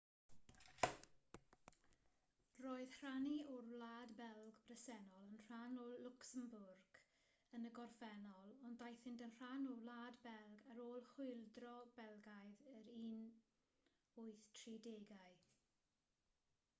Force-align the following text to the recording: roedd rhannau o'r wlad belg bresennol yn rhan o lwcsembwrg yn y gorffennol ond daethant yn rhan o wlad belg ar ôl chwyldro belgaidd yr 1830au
roedd 2.63 2.95
rhannau 2.99 3.43
o'r 3.55 3.67
wlad 3.73 4.13
belg 4.21 4.61
bresennol 4.69 5.27
yn 5.33 5.43
rhan 5.49 5.77
o 5.83 5.83
lwcsembwrg 6.05 6.97
yn 7.59 7.69
y 7.71 7.73
gorffennol 7.81 8.49
ond 8.69 8.81
daethant 8.85 9.23
yn 9.27 9.37
rhan 9.43 9.69
o 9.75 9.77
wlad 9.85 10.19
belg 10.25 10.65
ar 10.73 10.83
ôl 10.87 11.07
chwyldro 11.13 11.75
belgaidd 12.01 12.65
yr 12.77 12.91
1830au 12.99 15.39